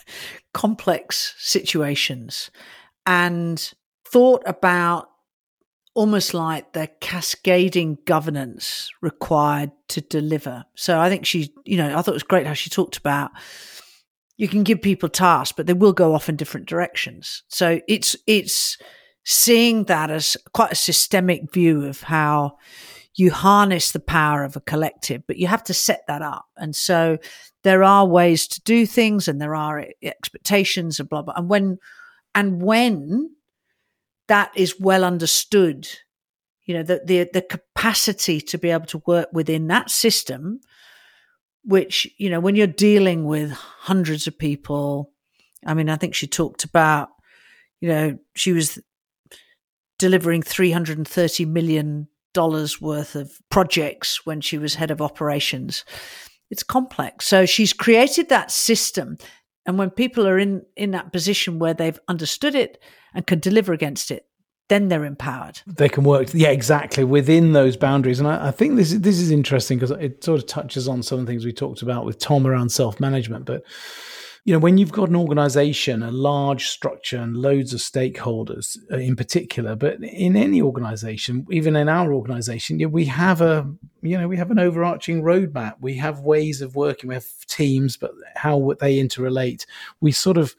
[0.54, 2.50] complex situations
[3.04, 3.72] and
[4.06, 5.08] thought about
[5.94, 10.64] almost like the cascading governance required to deliver.
[10.74, 13.30] So I think she, you know, I thought it was great how she talked about
[14.38, 17.42] you can give people tasks, but they will go off in different directions.
[17.48, 18.76] So it's it's
[19.26, 22.56] seeing that as quite a systemic view of how
[23.16, 26.46] you harness the power of a collective, but you have to set that up.
[26.56, 27.18] And so
[27.64, 31.34] there are ways to do things and there are expectations and blah, blah.
[31.36, 31.78] And when,
[32.36, 33.30] and when
[34.28, 35.88] that is well understood,
[36.64, 40.60] you know, the, the, the capacity to be able to work within that system,
[41.64, 45.10] which, you know, when you're dealing with hundreds of people,
[45.66, 47.08] I mean, I think she talked about,
[47.80, 48.78] you know, she was
[49.98, 55.84] delivering 330 million dollars worth of projects when she was head of operations.
[56.50, 57.26] It's complex.
[57.26, 59.16] So she's created that system.
[59.64, 62.80] And when people are in, in that position where they've understood it
[63.14, 64.26] and can deliver against it,
[64.68, 65.60] then they're empowered.
[65.66, 68.18] They can work, yeah, exactly within those boundaries.
[68.18, 71.02] And I, I think this is, this is interesting because it sort of touches on
[71.02, 73.44] some of the things we talked about with Tom around self management.
[73.44, 73.62] But
[74.46, 78.96] you know, when you've got an organization, a large structure, and loads of stakeholders uh,
[78.96, 83.68] in particular, but in any organization, even in our organization, we have a,
[84.02, 85.74] you know, we have an overarching roadmap.
[85.80, 87.08] We have ways of working.
[87.08, 89.66] We have teams, but how they interrelate.
[90.00, 90.54] We sort of,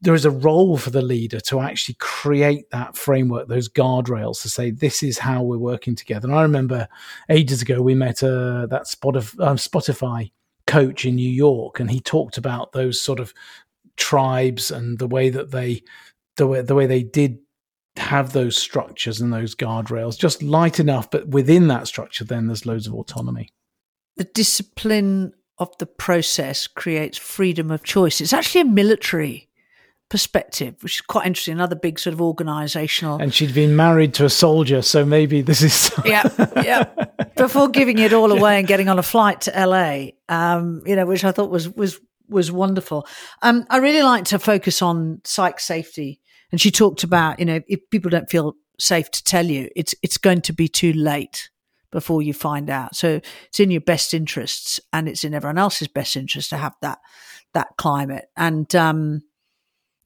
[0.00, 4.48] there is a role for the leader to actually create that framework, those guardrails to
[4.48, 6.26] say, this is how we're working together.
[6.26, 6.88] And I remember
[7.28, 10.32] ages ago, we met uh, that Spotify, uh, Spotify
[10.70, 13.34] coach in New York, and he talked about those sort of
[13.96, 15.82] tribes and the way that they,
[16.36, 17.38] the way the way they did
[17.96, 22.66] have those structures and those guardrails, just light enough, but within that structure, then there's
[22.66, 23.52] loads of autonomy.
[24.16, 28.20] The discipline of the process creates freedom of choice.
[28.20, 29.48] It's actually a military
[30.08, 31.54] perspective, which is quite interesting.
[31.54, 33.20] Another big sort of organizational.
[33.20, 35.90] And she'd been married to a soldier, so maybe this is.
[36.04, 36.28] yeah,
[36.62, 37.06] yeah.
[37.40, 41.06] Before giving it all away and getting on a flight to LA, um, you know,
[41.06, 43.06] which I thought was was was wonderful.
[43.42, 46.20] Um, I really like to focus on psych safety,
[46.52, 49.94] and she talked about, you know, if people don't feel safe to tell you, it's
[50.02, 51.50] it's going to be too late
[51.90, 52.94] before you find out.
[52.94, 56.74] So it's in your best interests, and it's in everyone else's best interest to have
[56.82, 56.98] that
[57.54, 58.26] that climate.
[58.36, 59.22] And um,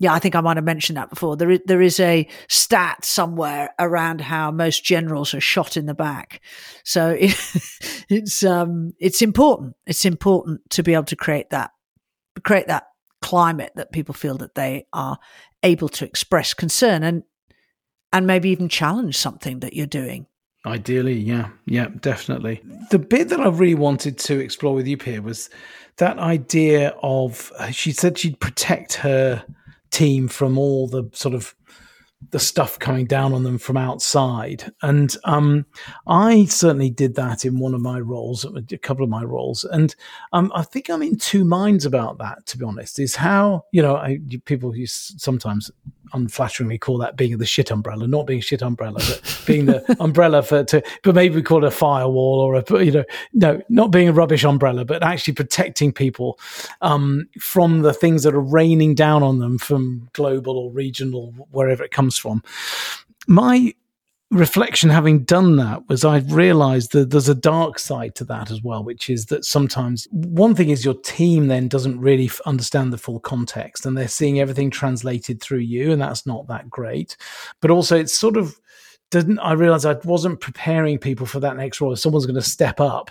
[0.04, 1.34] yeah, I think I might have mentioned that before.
[1.34, 5.94] There is, there is a stat somewhere around how most generals are shot in the
[5.94, 6.42] back.
[6.84, 7.34] So it,
[8.10, 9.76] it's um, it's important.
[9.86, 11.70] It's important to be able to create that
[12.42, 12.84] create that
[13.22, 15.18] climate that people feel that they are
[15.62, 17.22] able to express concern and
[18.12, 20.26] and maybe even challenge something that you're doing.
[20.66, 22.62] Ideally, yeah, yeah, definitely.
[22.90, 25.48] The bit that I really wanted to explore with you, Pia, was
[25.96, 29.44] that idea of she said she'd protect her
[29.94, 31.54] team from all the sort of
[32.30, 34.72] the stuff coming down on them from outside.
[34.82, 35.66] And um,
[36.06, 39.64] I certainly did that in one of my roles, a couple of my roles.
[39.64, 39.94] And
[40.32, 43.82] um, I think I'm in two minds about that, to be honest, is how, you
[43.82, 45.70] know, I, people use sometimes
[46.12, 50.42] unflatteringly call that being the shit umbrella, not being shit umbrella, but being the umbrella
[50.42, 53.90] for to, but maybe we call it a firewall or a, you know, no, not
[53.90, 56.38] being a rubbish umbrella, but actually protecting people
[56.80, 61.82] um, from the things that are raining down on them from global or regional, wherever
[61.82, 62.42] it comes from.
[63.26, 63.74] My
[64.30, 68.62] reflection having done that was I realized that there's a dark side to that as
[68.62, 72.98] well, which is that sometimes one thing is your team then doesn't really understand the
[72.98, 77.16] full context and they're seeing everything translated through you, and that's not that great.
[77.60, 78.58] But also, it's sort of
[79.10, 81.92] didn't I realize I wasn't preparing people for that next role.
[81.92, 83.10] If someone's going to step up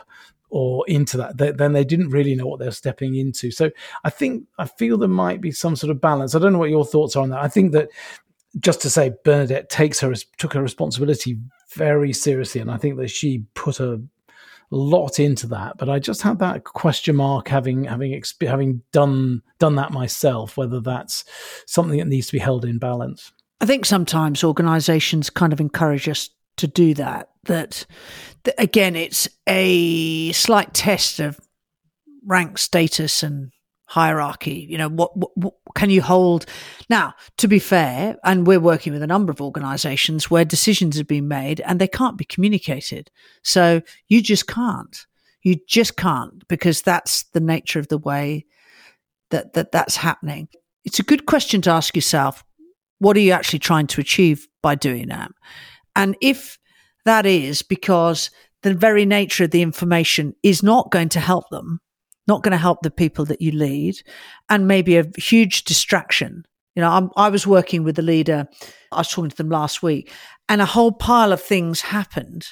[0.50, 3.52] or into that, they, then they didn't really know what they're stepping into.
[3.52, 3.72] So
[4.04, 6.36] I think I feel there might be some sort of balance.
[6.36, 7.42] I don't know what your thoughts are on that.
[7.42, 7.90] I think that
[8.60, 11.38] just to say, Bernadette takes her took her responsibility
[11.76, 14.02] very seriously, and I think that she put a
[14.70, 15.78] lot into that.
[15.78, 20.80] But I just had that question mark, having having having done done that myself, whether
[20.80, 21.26] that's
[21.66, 23.32] something that needs to be held in balance.
[23.62, 27.30] I think sometimes organisations kind of encourage us to do that.
[27.46, 27.86] That,
[28.44, 31.40] that again, it's a slight test of
[32.26, 33.52] rank status and
[33.86, 36.46] hierarchy you know what, what, what, can you hold?
[36.90, 41.08] Now to be fair and we're working with a number of organizations where decisions have
[41.08, 43.10] been made and they can't be communicated.
[43.44, 45.06] So you just can't.
[45.42, 48.46] You just can't because that's the nature of the way
[49.32, 50.48] that, that that's happening.
[50.86, 52.44] It's a good question to ask yourself
[53.00, 55.32] what are you actually trying to achieve by doing that?
[55.96, 56.58] And if
[57.04, 58.32] that is because
[58.62, 61.82] the very nature of the information is not going to help them
[62.28, 64.02] not going to help the people that you lead,
[64.50, 66.46] and maybe a huge distraction.
[66.76, 68.48] You know, I'm, i was working with the leader,
[68.92, 70.12] I was talking to them last week,
[70.50, 72.48] and a whole pile of things happened,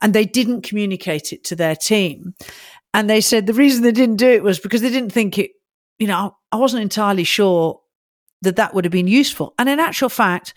[0.00, 2.34] and they didn't communicate it to their team.
[2.94, 5.52] And they said the reason they didn't do it was because they didn't think it,
[5.98, 7.80] you know, I wasn't entirely sure
[8.42, 9.54] that that would have been useful.
[9.58, 10.52] And in actual fact,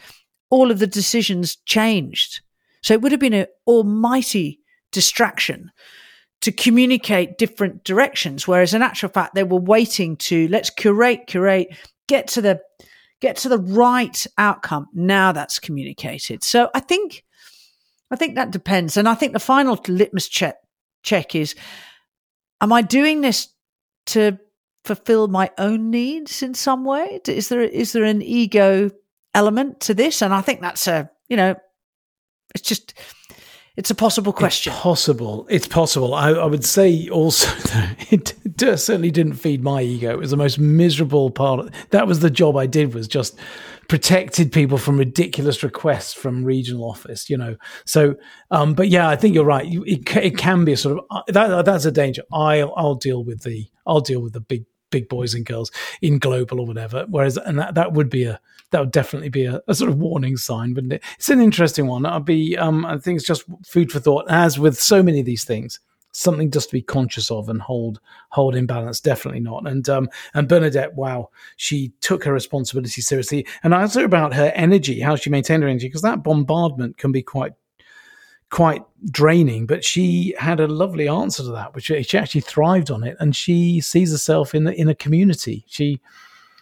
[0.50, 2.42] all of the decisions changed.
[2.82, 4.60] So it would have been an almighty
[4.92, 5.72] distraction
[6.46, 8.48] to communicate different directions.
[8.48, 11.76] Whereas in actual fact, they were waiting to let's curate, curate,
[12.08, 12.62] get to the
[13.20, 14.86] get to the right outcome.
[14.94, 16.44] Now that's communicated.
[16.44, 17.26] So I think
[18.12, 18.96] I think that depends.
[18.96, 20.58] And I think the final litmus check
[21.02, 21.56] check is
[22.62, 23.48] am I doing this
[24.08, 24.38] to
[24.84, 27.22] fulfill my own needs in some way?
[27.28, 28.92] Is there is there an ego
[29.34, 30.22] element to this?
[30.22, 31.56] And I think that's a you know,
[32.54, 32.94] it's just
[33.78, 34.72] it's a possible question.
[34.72, 35.46] It's possible.
[35.50, 36.14] It's possible.
[36.14, 38.34] I, I would say also that it,
[38.80, 40.12] certainly didn't feed my ego.
[40.12, 41.60] It was the most miserable part.
[41.60, 43.38] Of, that was the job I did was just
[43.90, 47.30] protected people from ridiculous requests from regional office.
[47.30, 47.58] You know.
[47.86, 48.16] So,
[48.50, 49.66] um, but yeah, I think you're right.
[49.68, 52.24] It, it can be a sort of uh, that, that's a danger.
[52.32, 55.72] I'll I'll deal with the I'll deal with the big big boys and girls
[56.02, 57.06] in global or whatever.
[57.10, 58.40] Whereas, and that, that would be a
[58.72, 61.04] that would definitely be a, a, sort of warning sign, wouldn't it?
[61.18, 62.06] It's an interesting one.
[62.06, 64.26] I'd be, um, I think it's just food for thought.
[64.28, 65.80] As with so many of these things,
[66.12, 69.00] something just to be conscious of and hold hold in balance.
[69.00, 69.68] Definitely not.
[69.68, 73.46] And um, and Bernadette, wow, she took her responsibility seriously.
[73.64, 76.98] And I asked her about her energy, how she maintained her energy, because that bombardment
[76.98, 77.54] can be quite
[78.52, 83.04] quite draining, but she had a lovely answer to that, which she actually thrived on
[83.04, 85.66] it, and she sees herself in the, in a community.
[85.68, 86.00] She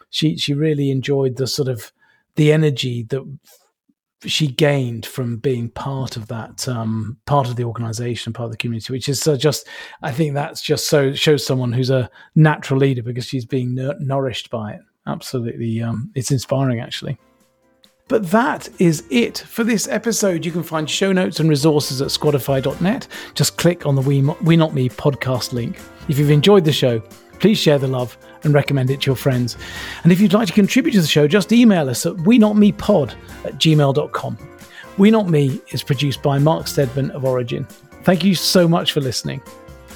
[0.09, 1.91] she she really enjoyed the sort of
[2.36, 3.23] the energy that
[4.25, 8.57] she gained from being part of that um, part of the organization part of the
[8.57, 9.67] community which is uh, just
[10.01, 14.49] i think that's just so shows someone who's a natural leader because she's being nourished
[14.49, 17.17] by it absolutely um, it's inspiring actually
[18.08, 20.45] but that is it for this episode.
[20.45, 23.08] You can find show notes and resources at squadify.net.
[23.34, 25.80] Just click on the We, we Not Me podcast link.
[26.10, 26.99] If you've enjoyed the show,
[27.39, 29.58] please share the love and recommend it to your friends.
[30.04, 32.58] And if you'd like to contribute to the show, just email us at we not
[32.58, 34.38] me pod at gmail.com.
[34.97, 37.66] We Not Me is produced by Mark Stedman of Origin.
[38.04, 39.41] Thank you so much for listening.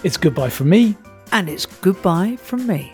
[0.03, 0.97] It's goodbye from me.
[1.31, 2.93] And it's goodbye from me.